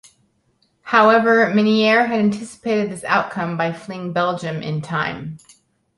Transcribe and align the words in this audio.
However, 0.81 1.51
Minnaert 1.53 2.07
had 2.07 2.19
anticipated 2.19 2.89
this 2.91 3.03
outcome 3.03 3.55
by 3.55 3.71
fleeing 3.71 4.13
Belgium 4.13 4.63
in 4.63 4.81
time. 4.81 5.37